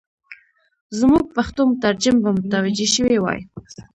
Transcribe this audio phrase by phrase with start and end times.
[0.99, 3.39] زموږ پښتو مترجم به متوجه شوی وای.